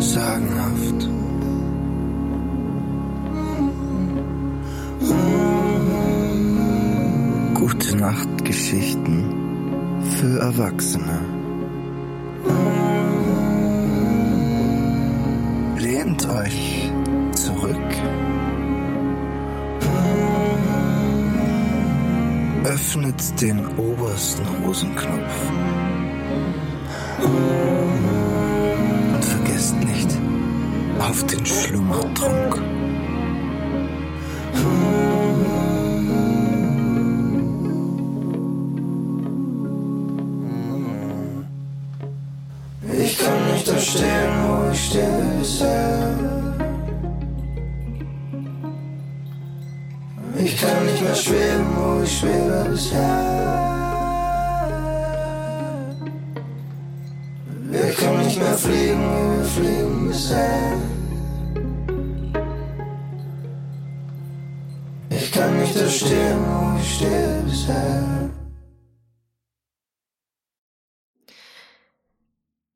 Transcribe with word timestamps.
Sagenhaft. 0.00 1.08
Gute 7.54 7.96
Nachtgeschichten 7.96 9.24
für 10.18 10.38
Erwachsene. 10.40 11.39
Lehnt 15.80 16.28
euch 16.28 16.92
zurück. 17.32 17.74
Öffnet 22.64 23.40
den 23.40 23.66
obersten 23.78 24.44
Hosenknopf. 24.62 25.50
Und 29.14 29.24
vergesst 29.24 29.74
nicht 29.76 30.10
auf 30.98 31.24
den 31.24 31.46
Schlummertrunk. 31.46 32.79
Bisher. 45.40 46.18
Ich 50.44 50.60
kann 50.60 50.86
nicht 50.86 51.02
mehr 51.02 51.14
schweben, 51.14 51.66
wo 51.76 52.02
ich 52.02 52.18
schwebe 52.18 52.66
bisher. 52.70 53.40
Wir 57.70 57.90
können 57.98 58.24
nicht 58.24 58.38
mehr 58.38 58.58
fliegen, 58.64 59.02
wie 59.12 59.38
wir 59.38 59.44
fliegen 59.44 60.08
bisher. 60.08 60.72
Ich 65.10 65.32
kann 65.32 65.58
nicht 65.58 65.74
da 65.76 65.88
wo 66.46 66.78
ich 66.78 66.94
stehe 66.94 67.42
bisher. 67.46 68.39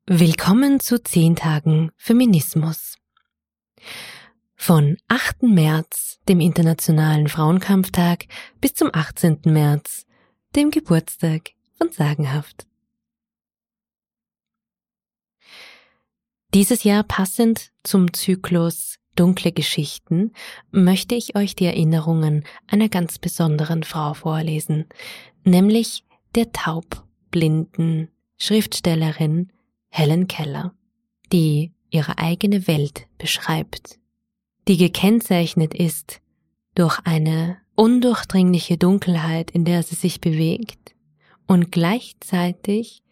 Willkommen 0.07 0.79
zu 0.79 1.01
10 1.01 1.35
Tagen 1.35 1.91
Feminismus. 1.97 2.99
Von 4.55 4.97
8. 5.07 5.41
März, 5.41 6.19
dem 6.29 6.41
Internationalen 6.41 7.27
Frauenkampftag, 7.27 8.25
bis 8.61 8.75
zum 8.75 8.91
18. 8.93 9.39
März, 9.45 10.05
dem 10.55 10.69
Geburtstag 10.69 11.53
von 11.79 11.91
Sagenhaft. 11.91 12.67
Dieses 16.53 16.83
Jahr 16.83 17.01
passend 17.01 17.71
zum 17.81 18.13
Zyklus 18.13 18.99
Dunkle 19.15 19.51
Geschichten 19.53 20.33
möchte 20.69 21.15
ich 21.15 21.35
euch 21.35 21.55
die 21.55 21.65
Erinnerungen 21.65 22.43
einer 22.67 22.89
ganz 22.89 23.17
besonderen 23.17 23.81
Frau 23.81 24.13
vorlesen, 24.13 24.85
nämlich 25.43 26.03
der 26.35 26.51
taubblinden 26.51 28.09
Schriftstellerin 28.37 29.51
Helen 29.97 30.27
Keller, 30.27 30.75
die 31.31 31.71
ihre 31.89 32.17
eigene 32.17 32.67
Welt 32.67 33.07
beschreibt, 33.17 33.97
die 34.67 34.75
gekennzeichnet 34.75 35.73
ist 35.73 36.19
durch 36.75 36.99
eine 37.05 37.59
undurchdringliche 37.75 38.77
Dunkelheit, 38.77 39.51
in 39.51 39.63
der 39.63 39.83
sie 39.83 39.95
sich 39.95 40.19
bewegt 40.19 40.95
und 41.47 41.71
gleichzeitig 41.71 43.03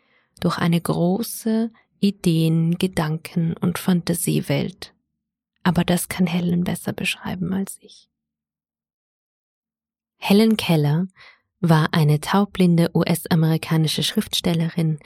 durch 0.42 0.58
eine 0.58 0.82
große 0.82 1.72
Ideen, 2.02 2.78
Gedanken 2.78 3.56
und 3.56 3.80
Fantasiewelt. 3.80 4.94
Aber 5.64 5.86
das 5.86 6.10
kann 6.10 6.28
Helen 6.28 6.66
besser 6.66 6.92
beschreiben 6.92 7.54
als 7.54 7.78
ich. 7.80 8.10
Helen 10.18 10.58
Keller 10.58 11.08
war 11.62 11.94
eine 11.94 12.20
taubblinde 12.20 12.92
US-amerikanische 12.94 14.04
Schriftstellerin, 14.04 15.00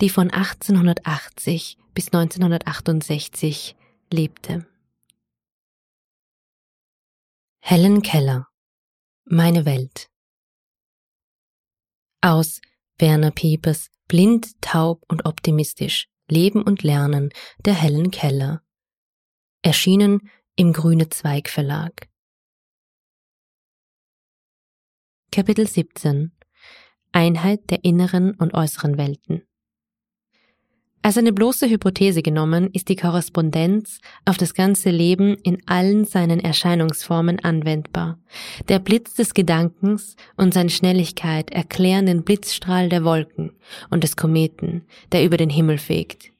die 0.00 0.10
von 0.10 0.30
1880 0.30 1.78
bis 1.94 2.06
1968 2.06 3.76
lebte. 4.12 4.66
Helen 7.60 8.02
Keller 8.02 8.48
Meine 9.24 9.64
Welt 9.64 10.08
Aus 12.20 12.60
Werner 12.98 13.30
Piepers 13.30 13.90
Blind, 14.08 14.60
taub 14.60 15.02
und 15.08 15.24
optimistisch 15.24 16.08
Leben 16.28 16.62
und 16.62 16.82
Lernen 16.82 17.30
der 17.58 17.74
Helen 17.74 18.10
Keller 18.10 18.62
erschienen 19.62 20.30
im 20.54 20.72
Grüne 20.72 21.08
Zweig 21.08 21.48
Verlag. 21.48 22.08
Kapitel 25.32 25.66
17 25.66 26.32
Einheit 27.12 27.68
der 27.70 27.84
inneren 27.84 28.34
und 28.34 28.54
äußeren 28.54 28.96
Welten 28.96 29.46
als 31.06 31.16
eine 31.16 31.32
bloße 31.32 31.70
Hypothese 31.70 32.20
genommen 32.20 32.68
ist 32.72 32.88
die 32.88 32.96
Korrespondenz 32.96 34.00
auf 34.24 34.38
das 34.38 34.54
ganze 34.54 34.90
Leben 34.90 35.36
in 35.44 35.58
allen 35.66 36.04
seinen 36.04 36.40
Erscheinungsformen 36.40 37.38
anwendbar. 37.44 38.18
Der 38.68 38.80
Blitz 38.80 39.14
des 39.14 39.32
Gedankens 39.32 40.16
und 40.36 40.52
seine 40.52 40.70
Schnelligkeit 40.70 41.52
erklären 41.52 42.06
den 42.06 42.24
Blitzstrahl 42.24 42.88
der 42.88 43.04
Wolken 43.04 43.52
und 43.88 44.02
des 44.02 44.16
Kometen, 44.16 44.82
der 45.12 45.24
über 45.24 45.36
den 45.36 45.48
Himmel 45.48 45.78
fegt. 45.78 46.32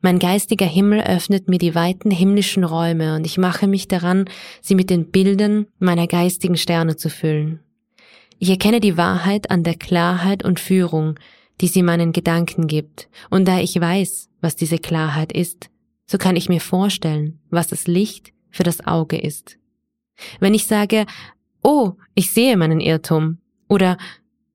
Mein 0.00 0.18
geistiger 0.18 0.66
Himmel 0.66 1.02
öffnet 1.02 1.48
mir 1.48 1.58
die 1.58 1.76
weiten 1.76 2.10
himmlischen 2.10 2.64
Räume 2.64 3.14
und 3.14 3.26
ich 3.26 3.38
mache 3.38 3.68
mich 3.68 3.86
daran, 3.86 4.24
sie 4.60 4.74
mit 4.74 4.90
den 4.90 5.12
Bildern 5.12 5.68
meiner 5.78 6.08
geistigen 6.08 6.56
Sterne 6.56 6.96
zu 6.96 7.10
füllen. 7.10 7.60
Ich 8.40 8.50
erkenne 8.50 8.80
die 8.80 8.96
Wahrheit 8.96 9.52
an 9.52 9.62
der 9.62 9.74
Klarheit 9.74 10.44
und 10.44 10.58
Führung, 10.58 11.14
die 11.60 11.68
sie 11.68 11.82
meinen 11.82 12.12
Gedanken 12.12 12.66
gibt, 12.66 13.08
und 13.30 13.46
da 13.46 13.60
ich 13.60 13.78
weiß, 13.78 14.28
was 14.40 14.56
diese 14.56 14.78
Klarheit 14.78 15.32
ist, 15.32 15.70
so 16.06 16.18
kann 16.18 16.36
ich 16.36 16.48
mir 16.48 16.60
vorstellen, 16.60 17.38
was 17.50 17.68
das 17.68 17.86
Licht 17.86 18.32
für 18.50 18.62
das 18.62 18.86
Auge 18.86 19.18
ist. 19.18 19.58
Wenn 20.40 20.54
ich 20.54 20.66
sage, 20.66 21.06
oh, 21.62 21.92
ich 22.14 22.32
sehe 22.32 22.56
meinen 22.56 22.80
Irrtum, 22.80 23.38
oder 23.68 23.96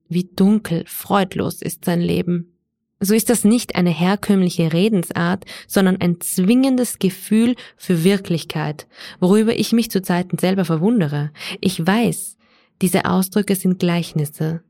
wie 0.08 0.24
dunkel, 0.24 0.84
freudlos 0.86 1.62
ist 1.62 1.84
sein 1.84 2.00
Leben, 2.00 2.52
so 3.00 3.14
ist 3.14 3.28
das 3.28 3.44
nicht 3.44 3.74
eine 3.74 3.90
herkömmliche 3.90 4.72
Redensart, 4.72 5.44
sondern 5.66 6.00
ein 6.00 6.20
zwingendes 6.20 6.98
Gefühl 6.98 7.54
für 7.76 8.04
Wirklichkeit, 8.04 8.86
worüber 9.20 9.58
ich 9.58 9.72
mich 9.72 9.90
zu 9.90 10.00
Zeiten 10.00 10.38
selber 10.38 10.64
verwundere. 10.64 11.30
Ich 11.60 11.84
weiß, 11.84 12.36
diese 12.80 13.04
Ausdrücke 13.04 13.54
sind 13.54 13.78
Gleichnisse, 13.78 14.62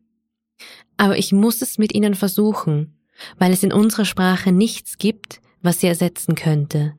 aber 0.97 1.19
ich 1.19 1.33
muss 1.33 1.62
es 1.62 1.78
mit 1.78 1.94
ihnen 1.94 2.15
versuchen, 2.15 2.99
weil 3.39 3.53
es 3.53 3.62
in 3.62 3.72
unserer 3.72 4.05
Sprache 4.05 4.53
nichts 4.53 4.99
gibt, 4.99 5.41
was 5.62 5.81
sie 5.81 5.87
ersetzen 5.87 6.34
könnte. 6.34 6.94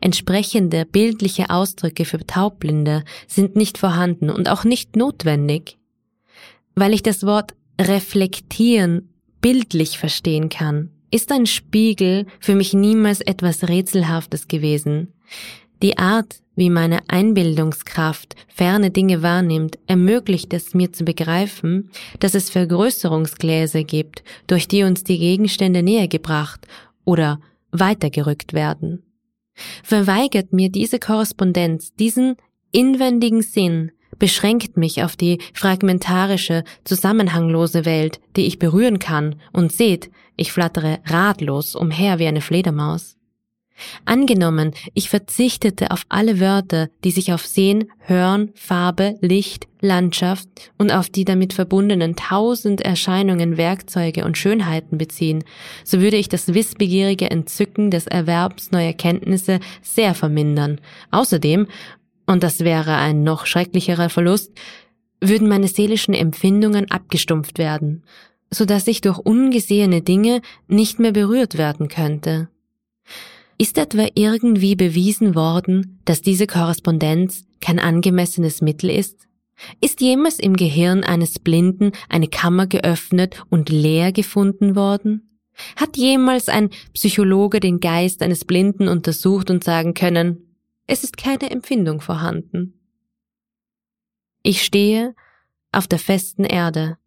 Entsprechende 0.00 0.86
bildliche 0.86 1.50
Ausdrücke 1.50 2.04
für 2.04 2.24
Taubblinde 2.24 3.04
sind 3.26 3.56
nicht 3.56 3.78
vorhanden 3.78 4.30
und 4.30 4.48
auch 4.48 4.64
nicht 4.64 4.96
notwendig. 4.96 5.78
Weil 6.74 6.94
ich 6.94 7.02
das 7.02 7.26
Wort 7.26 7.54
reflektieren 7.80 9.08
bildlich 9.40 9.98
verstehen 9.98 10.48
kann, 10.48 10.90
ist 11.10 11.32
ein 11.32 11.46
Spiegel 11.46 12.26
für 12.40 12.54
mich 12.54 12.72
niemals 12.72 13.20
etwas 13.20 13.68
Rätselhaftes 13.68 14.48
gewesen. 14.48 15.12
Die 15.82 15.98
Art, 15.98 16.36
wie 16.54 16.70
meine 16.70 17.00
Einbildungskraft 17.08 18.36
ferne 18.46 18.92
Dinge 18.92 19.22
wahrnimmt, 19.22 19.78
ermöglicht 19.88 20.54
es 20.54 20.74
mir 20.74 20.92
zu 20.92 21.04
begreifen, 21.04 21.90
dass 22.20 22.34
es 22.34 22.50
Vergrößerungsgläser 22.50 23.82
gibt, 23.82 24.22
durch 24.46 24.68
die 24.68 24.84
uns 24.84 25.02
die 25.02 25.18
Gegenstände 25.18 25.82
näher 25.82 26.06
gebracht 26.06 26.68
oder 27.04 27.40
weitergerückt 27.72 28.52
werden. 28.52 29.02
Verweigert 29.82 30.52
mir 30.52 30.70
diese 30.70 31.00
Korrespondenz 31.00 31.94
diesen 31.94 32.36
inwendigen 32.70 33.42
Sinn, 33.42 33.90
beschränkt 34.18 34.76
mich 34.76 35.02
auf 35.02 35.16
die 35.16 35.38
fragmentarische, 35.52 36.62
zusammenhanglose 36.84 37.84
Welt, 37.84 38.20
die 38.36 38.46
ich 38.46 38.60
berühren 38.60 39.00
kann, 39.00 39.36
und 39.52 39.72
seht, 39.72 40.10
ich 40.36 40.52
flattere 40.52 41.00
ratlos 41.06 41.74
umher 41.74 42.20
wie 42.20 42.26
eine 42.26 42.40
Fledermaus. 42.40 43.16
Angenommen, 44.04 44.72
ich 44.94 45.10
verzichtete 45.10 45.90
auf 45.90 46.04
alle 46.08 46.40
Wörter, 46.40 46.88
die 47.04 47.10
sich 47.10 47.32
auf 47.32 47.46
Sehen, 47.46 47.90
Hören, 47.98 48.50
Farbe, 48.54 49.16
Licht, 49.20 49.66
Landschaft 49.80 50.48
und 50.78 50.92
auf 50.92 51.08
die 51.08 51.24
damit 51.24 51.52
verbundenen 51.52 52.16
tausend 52.16 52.80
Erscheinungen, 52.80 53.56
Werkzeuge 53.56 54.24
und 54.24 54.38
Schönheiten 54.38 54.96
beziehen, 54.96 55.44
so 55.84 56.00
würde 56.00 56.16
ich 56.16 56.28
das 56.28 56.54
wissbegierige 56.54 57.30
Entzücken 57.30 57.90
des 57.90 58.06
Erwerbs 58.06 58.70
neuer 58.70 58.92
Kenntnisse 58.92 59.60
sehr 59.82 60.14
vermindern. 60.14 60.80
Außerdem, 61.10 61.66
und 62.26 62.42
das 62.42 62.60
wäre 62.60 62.96
ein 62.96 63.24
noch 63.24 63.46
schrecklicherer 63.46 64.08
Verlust, 64.08 64.52
würden 65.20 65.48
meine 65.48 65.68
seelischen 65.68 66.14
Empfindungen 66.14 66.90
abgestumpft 66.90 67.58
werden, 67.58 68.02
so 68.50 68.64
dass 68.64 68.86
ich 68.86 69.00
durch 69.00 69.18
ungesehene 69.18 70.02
Dinge 70.02 70.42
nicht 70.68 70.98
mehr 70.98 71.12
berührt 71.12 71.56
werden 71.58 71.88
könnte. 71.88 72.48
Ist 73.58 73.78
etwa 73.78 74.08
irgendwie 74.14 74.74
bewiesen 74.74 75.34
worden, 75.34 76.00
dass 76.04 76.22
diese 76.22 76.46
Korrespondenz 76.46 77.44
kein 77.60 77.78
angemessenes 77.78 78.60
Mittel 78.60 78.90
ist? 78.90 79.28
Ist 79.80 80.00
jemals 80.00 80.38
im 80.38 80.56
Gehirn 80.56 81.04
eines 81.04 81.38
Blinden 81.38 81.92
eine 82.08 82.28
Kammer 82.28 82.66
geöffnet 82.66 83.44
und 83.50 83.68
leer 83.68 84.12
gefunden 84.12 84.74
worden? 84.74 85.38
Hat 85.76 85.96
jemals 85.96 86.48
ein 86.48 86.70
Psychologe 86.94 87.60
den 87.60 87.80
Geist 87.80 88.22
eines 88.22 88.44
Blinden 88.44 88.88
untersucht 88.88 89.50
und 89.50 89.62
sagen 89.62 89.94
können, 89.94 90.56
es 90.86 91.04
ist 91.04 91.16
keine 91.16 91.50
Empfindung 91.50 92.00
vorhanden? 92.00 92.80
Ich 94.42 94.62
stehe 94.62 95.14
auf 95.70 95.86
der 95.86 95.98
festen 95.98 96.44
Erde. 96.44 96.98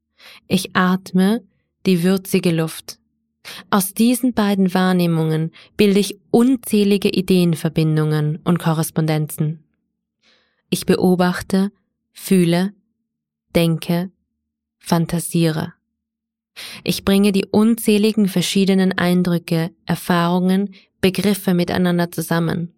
Ich 0.47 0.75
atme 0.75 1.43
die 1.85 2.03
würzige 2.03 2.51
Luft. 2.51 2.99
Aus 3.69 3.93
diesen 3.93 4.33
beiden 4.33 4.73
Wahrnehmungen 4.73 5.51
bilde 5.77 5.99
ich 5.99 6.19
unzählige 6.31 7.09
Ideenverbindungen 7.09 8.39
und 8.43 8.59
Korrespondenzen. 8.59 9.63
Ich 10.69 10.85
beobachte, 10.85 11.71
fühle, 12.11 12.73
denke, 13.55 14.11
fantasiere. 14.79 15.73
Ich 16.83 17.03
bringe 17.03 17.31
die 17.31 17.45
unzähligen 17.45 18.27
verschiedenen 18.27 18.97
Eindrücke, 18.97 19.71
Erfahrungen, 19.85 20.73
Begriffe 21.01 21.53
miteinander 21.53 22.11
zusammen. 22.11 22.73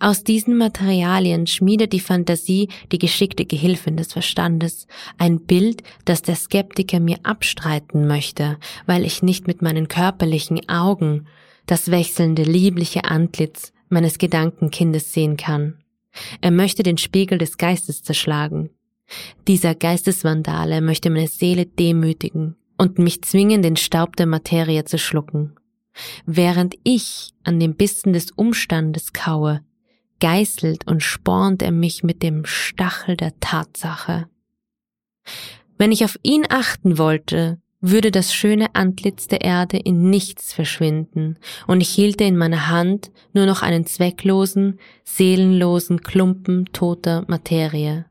Aus 0.00 0.24
diesen 0.24 0.56
Materialien 0.56 1.46
schmiedet 1.46 1.92
die 1.92 2.00
Fantasie 2.00 2.68
die 2.92 2.98
geschickte 2.98 3.44
Gehilfin 3.44 3.96
des 3.96 4.12
Verstandes, 4.12 4.86
ein 5.18 5.40
Bild, 5.40 5.82
das 6.04 6.22
der 6.22 6.36
Skeptiker 6.36 7.00
mir 7.00 7.18
abstreiten 7.22 8.06
möchte, 8.06 8.58
weil 8.86 9.04
ich 9.04 9.22
nicht 9.22 9.46
mit 9.46 9.60
meinen 9.60 9.88
körperlichen 9.88 10.68
Augen 10.68 11.26
das 11.66 11.90
wechselnde 11.90 12.44
liebliche 12.44 13.04
Antlitz 13.04 13.72
meines 13.88 14.18
Gedankenkindes 14.18 15.12
sehen 15.12 15.36
kann. 15.36 15.82
Er 16.40 16.50
möchte 16.50 16.82
den 16.82 16.98
Spiegel 16.98 17.38
des 17.38 17.58
Geistes 17.58 18.02
zerschlagen. 18.02 18.70
Dieser 19.46 19.74
Geistesvandale 19.74 20.80
möchte 20.80 21.10
meine 21.10 21.28
Seele 21.28 21.66
demütigen 21.66 22.56
und 22.76 22.98
mich 22.98 23.22
zwingen, 23.22 23.62
den 23.62 23.76
Staub 23.76 24.16
der 24.16 24.26
Materie 24.26 24.84
zu 24.84 24.98
schlucken. 24.98 25.54
Während 26.26 26.74
ich 26.84 27.32
an 27.44 27.60
dem 27.60 27.74
Bissen 27.74 28.12
des 28.12 28.30
Umstandes 28.30 29.12
kaue, 29.12 29.62
geißelt 30.20 30.86
und 30.86 31.02
spornt 31.02 31.62
er 31.62 31.72
mich 31.72 32.02
mit 32.02 32.22
dem 32.22 32.44
Stachel 32.44 33.16
der 33.16 33.38
Tatsache. 33.40 34.28
Wenn 35.76 35.92
ich 35.92 36.04
auf 36.04 36.18
ihn 36.22 36.44
achten 36.48 36.98
wollte, 36.98 37.60
würde 37.80 38.10
das 38.10 38.34
schöne 38.34 38.74
Antlitz 38.74 39.28
der 39.28 39.42
Erde 39.42 39.76
in 39.76 40.10
nichts 40.10 40.52
verschwinden, 40.52 41.38
und 41.68 41.80
ich 41.80 41.90
hielte 41.90 42.24
in 42.24 42.36
meiner 42.36 42.68
Hand 42.68 43.12
nur 43.32 43.46
noch 43.46 43.62
einen 43.62 43.86
zwecklosen, 43.86 44.80
seelenlosen 45.04 46.00
Klumpen 46.00 46.66
toter 46.72 47.24
Materie. 47.28 48.06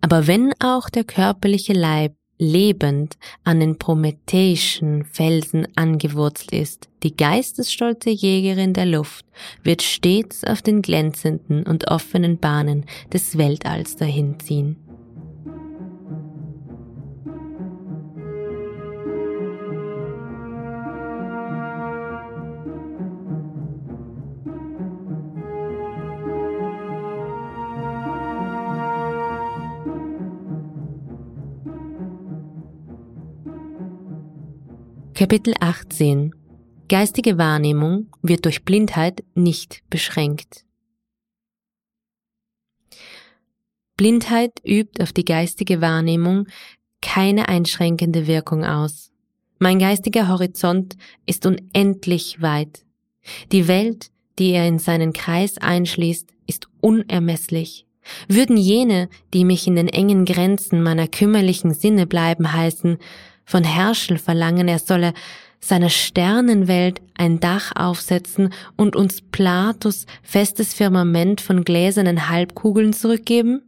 Aber 0.00 0.26
wenn 0.26 0.52
auch 0.60 0.88
der 0.88 1.04
körperliche 1.04 1.72
Leib 1.72 2.14
lebend 2.42 3.16
an 3.44 3.60
den 3.60 3.78
prometheischen 3.78 5.04
Felsen 5.04 5.68
angewurzelt 5.76 6.52
ist. 6.52 6.88
Die 7.04 7.16
geistesstolze 7.16 8.10
Jägerin 8.10 8.74
der 8.74 8.86
Luft 8.86 9.24
wird 9.62 9.80
stets 9.80 10.42
auf 10.42 10.60
den 10.60 10.82
glänzenden 10.82 11.64
und 11.64 11.88
offenen 11.88 12.38
Bahnen 12.38 12.84
des 13.12 13.38
Weltalls 13.38 13.96
dahinziehen. 13.96 14.76
Kapitel 35.14 35.52
18 35.60 36.34
Geistige 36.88 37.36
Wahrnehmung 37.36 38.06
wird 38.22 38.46
durch 38.46 38.64
Blindheit 38.64 39.22
nicht 39.34 39.82
beschränkt. 39.90 40.64
Blindheit 43.98 44.52
übt 44.64 45.02
auf 45.02 45.12
die 45.12 45.26
geistige 45.26 45.82
Wahrnehmung 45.82 46.46
keine 47.02 47.50
einschränkende 47.50 48.26
Wirkung 48.26 48.64
aus. 48.64 49.10
Mein 49.58 49.78
geistiger 49.78 50.28
Horizont 50.28 50.96
ist 51.26 51.44
unendlich 51.44 52.40
weit. 52.40 52.86
Die 53.52 53.68
Welt, 53.68 54.10
die 54.38 54.52
er 54.52 54.66
in 54.66 54.78
seinen 54.78 55.12
Kreis 55.12 55.58
einschließt, 55.58 56.30
ist 56.46 56.68
unermesslich. 56.80 57.86
Würden 58.28 58.56
jene, 58.56 59.10
die 59.34 59.44
mich 59.44 59.66
in 59.66 59.76
den 59.76 59.88
engen 59.88 60.24
Grenzen 60.24 60.82
meiner 60.82 61.06
kümmerlichen 61.06 61.74
Sinne 61.74 62.06
bleiben 62.06 62.52
heißen, 62.52 62.98
von 63.44 63.64
Herschel 63.64 64.18
verlangen, 64.18 64.68
er 64.68 64.78
solle 64.78 65.14
seiner 65.60 65.90
Sternenwelt 65.90 67.00
ein 67.14 67.40
Dach 67.40 67.72
aufsetzen 67.76 68.52
und 68.76 68.96
uns 68.96 69.22
Platos 69.22 70.06
festes 70.22 70.74
Firmament 70.74 71.40
von 71.40 71.64
gläsernen 71.64 72.28
Halbkugeln 72.28 72.92
zurückgeben? 72.92 73.62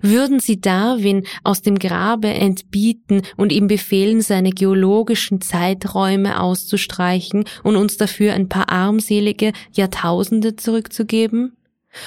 Würden 0.00 0.40
sie 0.40 0.60
Darwin 0.60 1.26
aus 1.44 1.60
dem 1.60 1.78
Grabe 1.78 2.28
entbieten 2.28 3.22
und 3.36 3.52
ihm 3.52 3.66
befehlen, 3.66 4.22
seine 4.22 4.50
geologischen 4.50 5.40
Zeiträume 5.40 6.40
auszustreichen 6.40 7.44
und 7.62 7.76
uns 7.76 7.96
dafür 7.96 8.32
ein 8.32 8.48
paar 8.48 8.70
armselige 8.70 9.52
Jahrtausende 9.72 10.56
zurückzugeben? 10.56 11.56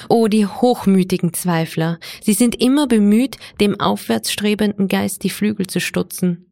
Oh, 0.08 0.28
die 0.28 0.46
hochmütigen 0.46 1.32
Zweifler, 1.32 1.98
sie 2.22 2.34
sind 2.34 2.60
immer 2.60 2.86
bemüht, 2.86 3.36
dem 3.60 3.78
aufwärtsstrebenden 3.78 4.88
Geist 4.88 5.24
die 5.24 5.30
Flügel 5.30 5.66
zu 5.66 5.80
stutzen. 5.80 6.46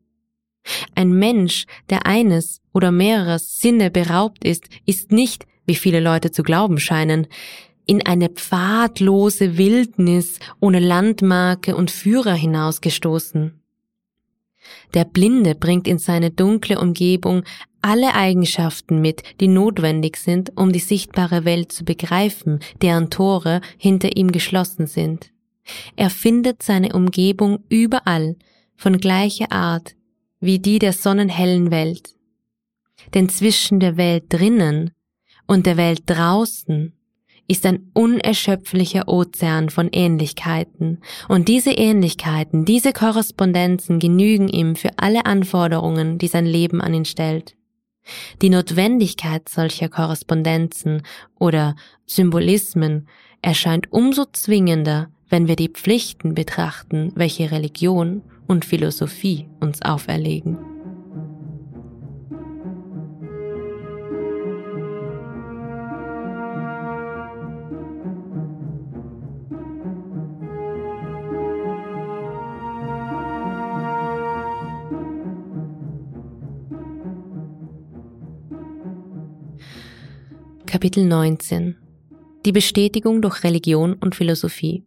Ein 0.95 1.13
Mensch, 1.13 1.67
der 1.91 2.07
eines 2.07 2.61
oder 2.73 2.91
mehrerer 2.91 3.39
Sinne 3.39 3.91
beraubt 3.91 4.45
ist, 4.45 4.69
ist 4.87 5.13
nicht, 5.13 5.47
wie 5.67 5.75
viele 5.75 6.01
Leute 6.01 6.31
zu 6.31 6.43
glauben 6.43 6.79
scheinen, 6.79 7.27
in 7.87 8.05
eine 8.05 8.29
pfadlose 8.29 9.57
Wildnis 9.57 10.39
ohne 10.61 10.79
Landmarke 10.79 11.75
und 11.75 11.91
Führer 11.91 12.35
hinausgestoßen. 12.35 13.59
Der 14.93 15.05
Blinde 15.05 15.55
bringt 15.55 15.89
in 15.89 15.99
seine 15.99 16.31
dunkle 16.31 16.79
Umgebung 16.79 17.45
alle 17.83 18.15
Eigenschaften 18.15 19.01
mit, 19.01 19.23
die 19.41 19.49
notwendig 19.49 20.17
sind, 20.17 20.53
um 20.57 20.73
die 20.73 20.79
sichtbare 20.79 21.45
Welt 21.45 21.73
zu 21.73 21.85
begreifen, 21.85 22.61
deren 22.83 23.11
Tore 23.11 23.61
hinter 23.77 24.17
ihm 24.17 24.33
geschlossen 24.33 24.87
sind. 24.87 25.31
Er 25.97 26.11
findet 26.11 26.63
seine 26.63 26.93
Umgebung 26.93 27.61
überall, 27.69 28.37
von 28.77 28.99
gleicher 28.99 29.53
Art 29.53 29.95
wie 30.41 30.59
die 30.59 30.79
der 30.79 30.93
sonnenhellen 30.93 31.71
Welt. 31.71 32.15
Denn 33.15 33.29
zwischen 33.29 33.81
der 33.81 33.97
Welt 33.97 34.25
drinnen 34.29 34.93
und 35.47 35.67
der 35.67 35.77
Welt 35.77 36.03
draußen 36.07 36.93
ist 37.49 37.65
ein 37.65 37.91
unerschöpflicher 37.95 39.09
Ozean 39.09 39.71
von 39.71 39.89
Ähnlichkeiten, 39.91 41.01
und 41.29 41.49
diese 41.49 41.71
Ähnlichkeiten, 41.71 42.67
diese 42.67 42.93
Korrespondenzen 42.93 43.99
genügen 43.99 44.49
ihm 44.49 44.77
für 44.77 44.91
alle 44.99 45.25
Anforderungen, 45.25 46.19
die 46.19 46.29
sein 46.29 46.45
Leben 46.45 46.83
an 46.83 46.93
ihn 46.93 47.07
stellt. 47.07 47.58
Die 48.43 48.51
Notwendigkeit 48.51 49.49
solcher 49.49 49.89
Korrespondenzen 49.89 51.03
oder 51.39 51.77
Symbolismen 52.07 53.09
erscheint 53.43 53.93
umso 53.93 54.25
zwingender, 54.33 55.11
wenn 55.29 55.49
wir 55.49 55.57
die 55.57 55.69
Pflichten 55.69 56.35
betrachten, 56.35 57.13
welche 57.15 57.51
Religion 57.51 58.23
und 58.47 58.65
Philosophie 58.65 59.49
uns 59.61 59.83
auferlegen. 59.83 60.78
Kapitel 80.71 81.07
19 81.07 81.77
Die 82.45 82.53
Bestätigung 82.53 83.23
durch 83.23 83.43
Religion 83.43 83.95
und 83.95 84.15
Philosophie 84.15 84.85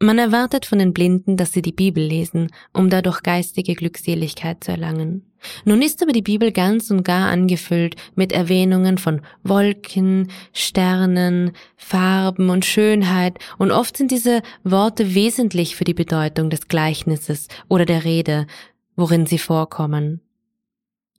Man 0.00 0.18
erwartet 0.18 0.66
von 0.66 0.80
den 0.80 0.92
Blinden, 0.92 1.36
dass 1.36 1.52
sie 1.52 1.62
die 1.62 1.70
Bibel 1.70 2.02
lesen, 2.04 2.50
um 2.72 2.90
dadurch 2.90 3.22
geistige 3.22 3.76
Glückseligkeit 3.76 4.64
zu 4.64 4.72
erlangen. 4.72 5.32
Nun 5.64 5.80
ist 5.80 6.02
aber 6.02 6.10
die 6.10 6.22
Bibel 6.22 6.50
ganz 6.50 6.90
und 6.90 7.04
gar 7.04 7.30
angefüllt 7.30 7.94
mit 8.16 8.32
Erwähnungen 8.32 8.98
von 8.98 9.20
Wolken, 9.44 10.28
Sternen, 10.52 11.52
Farben 11.76 12.50
und 12.50 12.64
Schönheit, 12.64 13.38
und 13.58 13.70
oft 13.70 13.96
sind 13.96 14.10
diese 14.10 14.42
Worte 14.64 15.14
wesentlich 15.14 15.76
für 15.76 15.84
die 15.84 15.94
Bedeutung 15.94 16.50
des 16.50 16.66
Gleichnisses 16.66 17.46
oder 17.68 17.84
der 17.86 18.02
Rede, 18.02 18.48
worin 18.96 19.26
sie 19.26 19.38
vorkommen. 19.38 20.20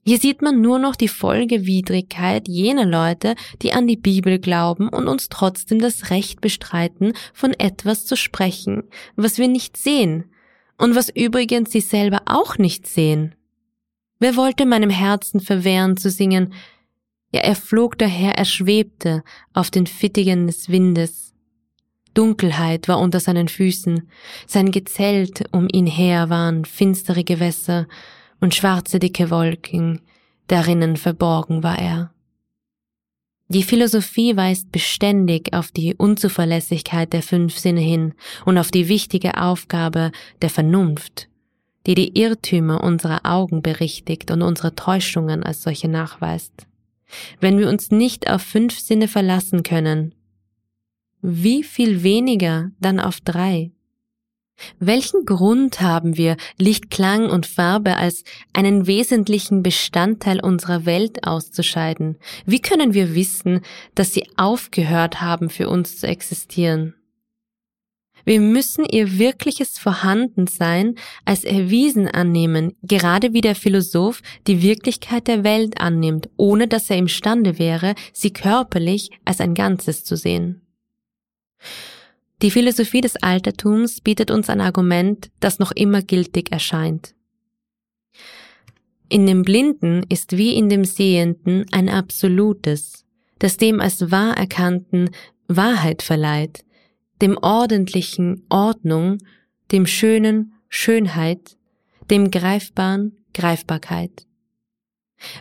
Hier 0.08 0.20
sieht 0.20 0.40
man 0.40 0.60
nur 0.60 0.78
noch 0.78 0.94
die 0.94 1.08
Folgewidrigkeit 1.08 2.46
jener 2.46 2.86
Leute, 2.86 3.34
die 3.60 3.72
an 3.72 3.88
die 3.88 3.96
Bibel 3.96 4.38
glauben 4.38 4.88
und 4.88 5.08
uns 5.08 5.28
trotzdem 5.28 5.80
das 5.80 6.10
Recht 6.10 6.40
bestreiten, 6.40 7.12
von 7.34 7.52
etwas 7.54 8.06
zu 8.06 8.16
sprechen, 8.16 8.84
was 9.16 9.38
wir 9.38 9.48
nicht 9.48 9.76
sehen 9.76 10.30
und 10.78 10.94
was 10.94 11.08
übrigens 11.08 11.72
sie 11.72 11.80
selber 11.80 12.22
auch 12.26 12.56
nicht 12.56 12.86
sehen. 12.86 13.34
Wer 14.20 14.36
wollte 14.36 14.64
meinem 14.64 14.90
Herzen 14.90 15.40
verwehren 15.40 15.96
zu 15.96 16.08
singen? 16.08 16.54
Ja, 17.32 17.40
er 17.40 17.56
flog 17.56 17.98
daher, 17.98 18.38
er 18.38 18.44
schwebte 18.44 19.24
auf 19.54 19.72
den 19.72 19.88
Fittigen 19.88 20.46
des 20.46 20.68
Windes. 20.68 21.34
Dunkelheit 22.14 22.86
war 22.86 23.00
unter 23.00 23.18
seinen 23.18 23.48
Füßen, 23.48 24.08
sein 24.46 24.70
Gezelt 24.70 25.48
um 25.50 25.66
ihn 25.70 25.86
her 25.88 26.30
waren 26.30 26.64
finstere 26.64 27.24
Gewässer, 27.24 27.88
und 28.40 28.54
schwarze 28.54 28.98
dicke 28.98 29.30
Wolken, 29.30 30.00
darinnen 30.46 30.96
verborgen 30.96 31.62
war 31.62 31.78
er. 31.78 32.12
Die 33.48 33.62
Philosophie 33.62 34.36
weist 34.36 34.72
beständig 34.72 35.52
auf 35.52 35.70
die 35.70 35.94
Unzuverlässigkeit 35.94 37.12
der 37.12 37.22
fünf 37.22 37.56
Sinne 37.58 37.80
hin 37.80 38.14
und 38.44 38.58
auf 38.58 38.72
die 38.72 38.88
wichtige 38.88 39.40
Aufgabe 39.40 40.10
der 40.42 40.50
Vernunft, 40.50 41.28
die 41.86 41.94
die 41.94 42.18
Irrtümer 42.18 42.82
unserer 42.82 43.20
Augen 43.24 43.62
berichtigt 43.62 44.32
und 44.32 44.42
unsere 44.42 44.74
Täuschungen 44.74 45.44
als 45.44 45.62
solche 45.62 45.86
nachweist. 45.86 46.66
Wenn 47.40 47.58
wir 47.58 47.68
uns 47.68 47.92
nicht 47.92 48.28
auf 48.28 48.42
fünf 48.42 48.80
Sinne 48.80 49.06
verlassen 49.06 49.62
können, 49.62 50.12
wie 51.22 51.62
viel 51.62 52.02
weniger 52.02 52.72
dann 52.80 52.98
auf 52.98 53.20
drei? 53.20 53.70
Welchen 54.78 55.24
Grund 55.24 55.80
haben 55.80 56.16
wir, 56.16 56.36
Licht, 56.58 56.90
Klang 56.90 57.28
und 57.28 57.46
Farbe 57.46 57.96
als 57.96 58.24
einen 58.52 58.86
wesentlichen 58.86 59.62
Bestandteil 59.62 60.40
unserer 60.40 60.86
Welt 60.86 61.26
auszuscheiden? 61.26 62.18
Wie 62.46 62.60
können 62.60 62.94
wir 62.94 63.14
wissen, 63.14 63.60
dass 63.94 64.14
sie 64.14 64.26
aufgehört 64.36 65.20
haben, 65.20 65.50
für 65.50 65.68
uns 65.68 65.98
zu 65.98 66.06
existieren? 66.06 66.94
Wir 68.26 68.40
müssen 68.40 68.84
ihr 68.84 69.18
wirkliches 69.18 69.78
Vorhandensein 69.78 70.96
als 71.24 71.44
erwiesen 71.44 72.08
annehmen, 72.08 72.74
gerade 72.82 73.32
wie 73.32 73.40
der 73.40 73.54
Philosoph 73.54 74.20
die 74.48 74.62
Wirklichkeit 74.62 75.28
der 75.28 75.44
Welt 75.44 75.80
annimmt, 75.80 76.28
ohne 76.36 76.66
dass 76.66 76.90
er 76.90 76.96
imstande 76.96 77.60
wäre, 77.60 77.94
sie 78.12 78.32
körperlich 78.32 79.10
als 79.24 79.40
ein 79.40 79.54
Ganzes 79.54 80.02
zu 80.02 80.16
sehen. 80.16 80.66
Die 82.42 82.50
Philosophie 82.50 83.00
des 83.00 83.16
Altertums 83.16 84.00
bietet 84.00 84.30
uns 84.30 84.50
ein 84.50 84.60
Argument, 84.60 85.30
das 85.40 85.58
noch 85.58 85.72
immer 85.72 86.02
gültig 86.02 86.52
erscheint. 86.52 87.14
In 89.08 89.26
dem 89.26 89.42
Blinden 89.42 90.04
ist 90.08 90.36
wie 90.36 90.54
in 90.54 90.68
dem 90.68 90.84
Sehenden 90.84 91.64
ein 91.72 91.88
Absolutes, 91.88 93.04
das 93.38 93.56
dem 93.56 93.80
als 93.80 94.10
wahr 94.10 94.36
erkannten 94.36 95.10
Wahrheit 95.48 96.02
verleiht, 96.02 96.64
dem 97.22 97.38
Ordentlichen 97.38 98.44
Ordnung, 98.48 99.18
dem 99.72 99.86
Schönen 99.86 100.54
Schönheit, 100.68 101.56
dem 102.10 102.30
Greifbaren 102.30 103.16
Greifbarkeit. 103.32 104.25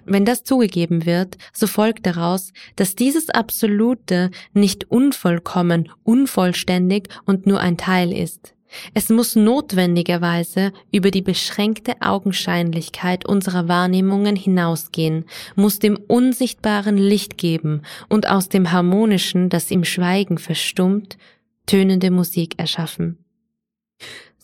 Wenn 0.05 0.25
das 0.25 0.43
zugegeben 0.43 1.05
wird, 1.05 1.37
so 1.53 1.67
folgt 1.67 2.05
daraus, 2.05 2.53
dass 2.75 2.95
dieses 2.95 3.29
Absolute 3.29 4.31
nicht 4.53 4.89
unvollkommen, 4.89 5.89
unvollständig 6.03 7.09
und 7.25 7.45
nur 7.45 7.59
ein 7.59 7.77
Teil 7.77 8.11
ist. 8.13 8.55
Es 8.93 9.09
muss 9.09 9.35
notwendigerweise 9.35 10.73
über 10.91 11.11
die 11.11 11.21
beschränkte 11.21 11.93
Augenscheinlichkeit 12.01 13.25
unserer 13.25 13.67
Wahrnehmungen 13.67 14.35
hinausgehen, 14.35 15.25
muss 15.55 15.79
dem 15.79 15.95
Unsichtbaren 15.95 16.97
Licht 16.97 17.37
geben 17.37 17.83
und 18.09 18.27
aus 18.27 18.49
dem 18.49 18.71
Harmonischen, 18.71 19.49
das 19.49 19.71
im 19.71 19.83
Schweigen 19.83 20.37
verstummt, 20.37 21.17
tönende 21.65 22.11
Musik 22.11 22.55
erschaffen. 22.57 23.17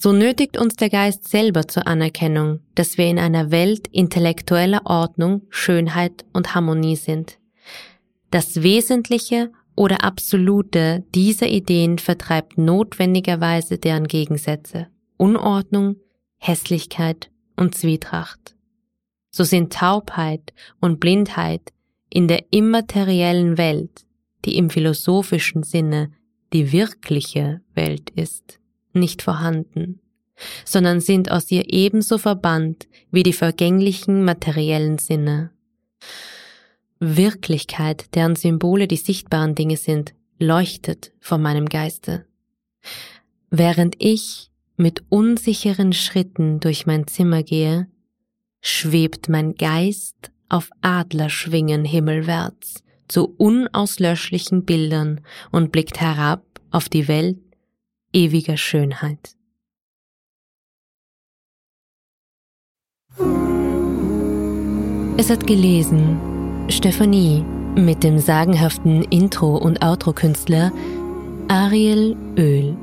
So 0.04 0.14
nötigt 0.14 0.58
uns 0.58 0.78
der 0.78 0.90
Geist 0.90 1.28
selber 1.28 1.68
zur 1.68 1.86
Anerkennung, 1.86 2.62
dass 2.74 2.98
wir 2.98 3.06
in 3.06 3.20
einer 3.20 3.52
Welt 3.52 3.88
intellektueller 3.90 4.82
Ordnung, 4.86 5.44
Schönheit 5.52 6.26
und 6.34 6.56
Harmonie 6.56 6.96
sind. 6.96 7.38
Das 8.32 8.64
Wesentliche 8.64 9.52
oder 9.76 10.04
Absolute 10.04 11.04
dieser 11.14 11.50
Ideen 11.50 12.00
vertreibt 12.00 12.58
notwendigerweise 12.58 13.78
deren 13.78 14.08
Gegensätze, 14.08 14.88
Unordnung, 15.18 15.98
Hässlichkeit 16.38 17.30
und 17.56 17.76
Zwietracht. 17.76 18.56
So 19.30 19.44
sind 19.44 19.72
Taubheit 19.72 20.52
und 20.80 21.00
Blindheit 21.00 21.74
in 22.10 22.28
der 22.28 22.46
immateriellen 22.50 23.60
Welt, 23.60 24.08
die 24.46 24.58
im 24.58 24.72
philosophischen 24.72 25.62
Sinne 25.62 26.12
die 26.54 26.72
wirkliche 26.72 27.62
Welt 27.76 28.10
ist 28.10 28.61
nicht 28.94 29.22
vorhanden, 29.22 30.00
sondern 30.66 31.00
sind 31.00 31.32
aus 31.32 31.52
ihr 31.52 31.72
ebenso 31.72 32.18
verbannt 32.18 32.88
wie 33.12 33.24
die 33.24 33.34
vergänglichen 33.34 34.24
materiellen 34.24 34.98
Sinne. 34.98 35.52
Wirklichkeit, 37.00 38.14
deren 38.16 38.36
Symbole 38.36 38.88
die 38.88 38.98
sichtbaren 38.98 39.56
Dinge 39.56 39.78
sind, 39.78 40.14
leuchtet 40.40 41.12
vor 41.20 41.38
meinem 41.38 41.68
Geiste. 41.68 42.26
Während 43.50 43.96
ich 44.00 44.52
mit 44.78 45.04
unsicheren 45.10 45.94
Schritten 45.94 46.60
durch 46.60 46.86
mein 46.86 47.08
Zimmer 47.08 47.44
gehe, 47.44 47.88
schwebt 48.62 49.30
mein 49.30 49.56
Geist 49.56 50.32
auf 50.50 50.70
Adlerschwingen 50.82 51.86
himmelwärts 51.86 52.84
zu 53.08 53.34
unauslöschlichen 53.38 54.64
Bildern 54.64 55.22
und 55.52 55.72
blickt 55.72 56.00
herab 56.00 56.44
auf 56.72 56.88
die 56.88 57.08
Welt 57.08 57.40
ewiger 58.14 58.58
Schönheit. 58.58 59.36
Es 65.18 65.30
hat 65.30 65.46
gelesen 65.46 66.20
Stephanie 66.70 67.44
mit 67.76 68.04
dem 68.04 68.18
sagenhaften 68.18 69.04
Intro- 69.04 69.58
und 69.58 69.84
Outro-Künstler 69.84 70.72
Ariel 71.48 72.16
Öl. 72.38 72.76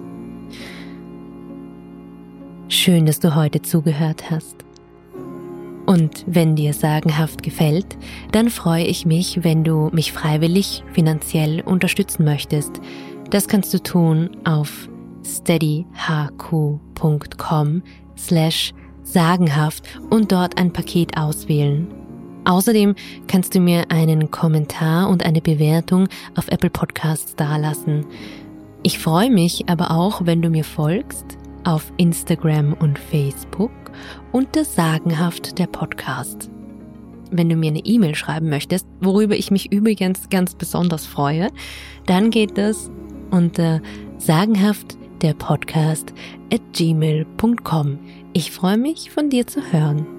Schön, 2.68 3.06
dass 3.06 3.18
du 3.18 3.34
heute 3.34 3.62
zugehört 3.62 4.30
hast. 4.30 4.56
Und 5.86 6.24
wenn 6.26 6.54
dir 6.54 6.74
sagenhaft 6.74 7.42
gefällt, 7.42 7.96
dann 8.30 8.50
freue 8.50 8.84
ich 8.84 9.06
mich, 9.06 9.42
wenn 9.42 9.64
du 9.64 9.88
mich 9.92 10.12
freiwillig 10.12 10.84
finanziell 10.92 11.62
unterstützen 11.62 12.24
möchtest. 12.24 12.80
Das 13.30 13.48
kannst 13.48 13.72
du 13.72 13.82
tun 13.82 14.30
auf 14.44 14.88
steadyhq.com 15.28 17.82
slash 18.16 18.72
sagenhaft 19.02 20.00
und 20.10 20.32
dort 20.32 20.58
ein 20.58 20.72
Paket 20.72 21.16
auswählen. 21.16 21.86
Außerdem 22.44 22.94
kannst 23.26 23.54
du 23.54 23.60
mir 23.60 23.90
einen 23.90 24.30
Kommentar 24.30 25.08
und 25.08 25.24
eine 25.24 25.40
Bewertung 25.40 26.08
auf 26.34 26.48
Apple 26.48 26.70
Podcasts 26.70 27.36
dalassen. 27.36 28.06
Ich 28.82 28.98
freue 28.98 29.30
mich 29.30 29.68
aber 29.68 29.90
auch, 29.90 30.24
wenn 30.24 30.40
du 30.40 30.50
mir 30.50 30.64
folgst 30.64 31.36
auf 31.64 31.92
Instagram 31.96 32.74
und 32.74 32.98
Facebook 32.98 33.70
unter 34.32 34.64
Sagenhaft 34.64 35.58
der 35.58 35.66
Podcast. 35.66 36.50
Wenn 37.30 37.48
du 37.48 37.56
mir 37.56 37.68
eine 37.68 37.84
E-Mail 37.84 38.14
schreiben 38.14 38.48
möchtest, 38.48 38.86
worüber 39.00 39.36
ich 39.36 39.50
mich 39.50 39.70
übrigens 39.70 40.30
ganz 40.30 40.54
besonders 40.54 41.04
freue, 41.04 41.48
dann 42.06 42.30
geht 42.30 42.56
es 42.56 42.90
unter 43.30 43.82
sagenhaft 44.16 44.97
der 45.22 45.34
Podcast 45.34 46.12
at 46.52 46.60
gmail.com. 46.72 47.98
Ich 48.32 48.50
freue 48.50 48.78
mich, 48.78 49.10
von 49.10 49.30
dir 49.30 49.46
zu 49.46 49.72
hören. 49.72 50.17